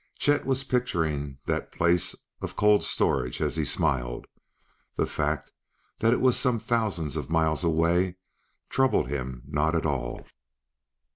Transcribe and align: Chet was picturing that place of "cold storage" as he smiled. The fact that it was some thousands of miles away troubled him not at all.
Chet 0.17 0.47
was 0.47 0.63
picturing 0.63 1.37
that 1.45 1.71
place 1.71 2.15
of 2.41 2.55
"cold 2.55 2.83
storage" 2.83 3.39
as 3.39 3.55
he 3.55 3.65
smiled. 3.65 4.25
The 4.97 5.05
fact 5.05 5.51
that 5.99 6.11
it 6.11 6.19
was 6.21 6.37
some 6.39 6.57
thousands 6.57 7.15
of 7.15 7.29
miles 7.29 7.63
away 7.63 8.17
troubled 8.67 9.09
him 9.09 9.43
not 9.45 9.75
at 9.75 9.85
all. 9.85 10.25